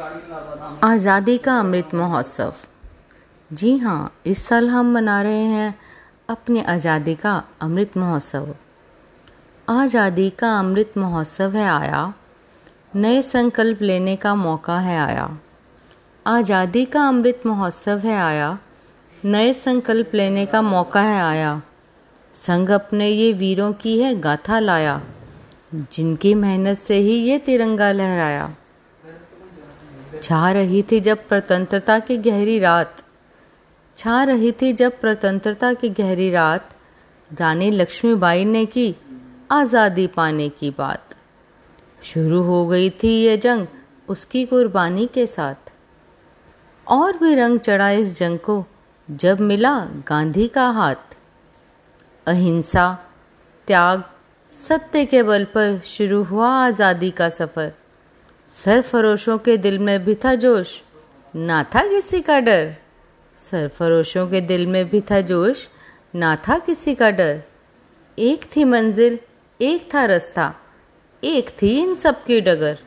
[0.00, 2.54] आज़ादी का अमृत महोत्सव।
[3.50, 5.74] जी हाँ इस साल हम मना रहे हैं
[6.28, 7.32] अपनी आज़ादी का
[7.62, 8.54] अमृत महोत्सव।
[9.68, 12.12] आज़ादी का अमृत महोत्सव है आया।
[12.96, 15.28] नए संकल्प लेने का मौका है आया।
[16.26, 18.58] आज़ादी का अमृत महोत्सव है आया।
[19.24, 21.60] नए संकल्प लेने का मौका है आया।
[22.36, 25.00] संग अपने ये वीरों की है गाथा लाया।
[25.74, 28.48] जिनकी मेहनत से ही ये तिरंगा लहराया।
[30.22, 33.02] छा रही थी जब स्वतंत्रता की गहरी रात।
[33.96, 36.68] छा रही थी जब स्वतंत्रता की गहरी रात।
[37.30, 38.94] रानी लक्ष्मीबाई ने की
[39.52, 41.14] आज़ादी पाने की बात।
[42.02, 43.66] शुरू हो गई थी ये जंग
[44.08, 45.72] उसकी कुर्बानी के साथ।
[46.86, 48.64] और भी रंग चढ़ा इस जंग को,
[49.08, 51.16] जब मिला गांधी का हाथ।
[52.26, 52.86] अहिंसा,
[53.68, 54.02] त्याग,
[54.54, 57.72] सत्य के बल पर शुरू हुआ आज़ादी का सफ़र।
[58.52, 60.82] सरफरोशों के दिल में भी था जोश।
[61.36, 62.74] ना था किसी का डर।
[63.36, 65.68] सरफरोशों के दिल में भी था जोश।
[66.14, 67.42] ना था किसी का डर।
[68.18, 69.18] एक थी मंजिल,
[69.60, 70.54] एक था रास्ता,
[71.24, 72.78] एक थी इन सब की डगर।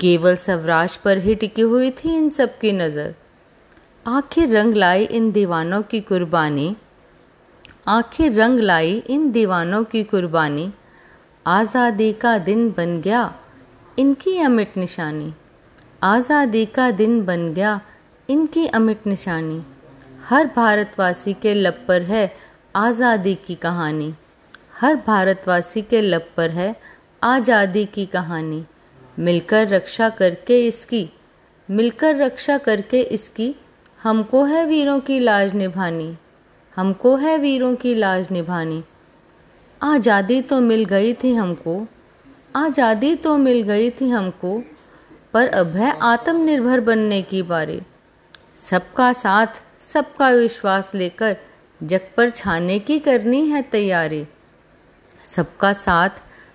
[0.00, 3.14] केवल स्वराज पर ही टिकी हुई थी इन सब की नज़र।
[4.06, 6.76] आखिर रंग लाई इन दीवानों की कुर्बानी।
[7.88, 10.72] आखिर रंग लाई इन दीवानों की कुर्बानी।
[11.46, 13.39] आज़ादी का दिन बन गया।
[14.00, 15.32] इनकी अमिट निशानी।
[16.02, 17.80] आज़ादी का दिन बन गया
[18.28, 19.60] इनकी अमिट निशानी।
[20.24, 22.22] हर भारतवासी के लब पर है
[22.76, 24.14] आज़ादी की कहानी।
[24.80, 26.74] हर भारतवासी के लब पर है
[27.22, 28.64] आज़ादी की कहानी।
[29.18, 31.08] मिलकर रक्षा करके इसकी,
[31.68, 33.54] मिलकर रक्षा करके इसकी,
[34.00, 36.14] हमको है वीरों की लाज निभानी,
[36.76, 38.82] हमको है वीरों की लाज निभानी।
[39.80, 41.80] आज़ादी तो मिल गई थी हमको
[42.54, 44.62] आज़ादी तो मिल गई थी हमको,
[45.34, 47.80] पर अब है आत्मनिर्भर बनने की बारी।
[48.56, 49.46] सबका साथ,
[49.92, 51.36] सबका विश्वास लेकर
[51.80, 54.26] जग पर छाने की करनी है तैयारी।
[55.26, 56.10] सबका साथ,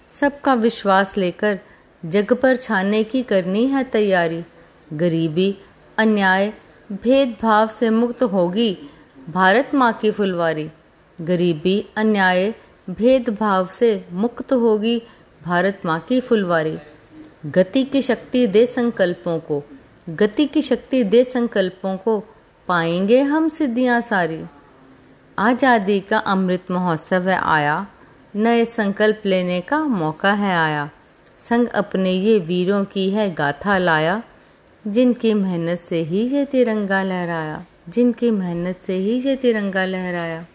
[0.10, 1.60] सबका विश्वास लेकर
[2.04, 4.44] जग पर छाने की करनी है तैयारी।
[4.94, 5.58] गरीबी,
[5.98, 6.54] अन्याय,
[6.92, 8.78] भेदभाव से मुक्त होगी
[9.30, 10.70] भारत माँ की फुलवारी।
[11.20, 12.54] गरीबी, अन्याय,
[12.90, 15.02] भेदभाव से मुक्त होगी
[15.46, 16.78] भारत माँ की फुलवारी।
[17.46, 19.64] गति की शक्ति दे संकल्पों को।
[20.10, 22.20] गति की शक्ति दे संकल्पों को
[22.68, 24.44] पाएँगे हम सिद्धियाँ सारी।
[25.40, 27.88] आज़ादी का अमृत महोत्सव है आया।
[28.36, 30.90] नए संकल्प लेने का मौका है आया।
[31.40, 34.22] संग अपने ये वीरों की है गाथा लाया।
[34.88, 40.46] जिनकी मेहनत से ही ये तिरंगा लहराया। जिनकी मेहनत से ही ये तिरंगा लहराया।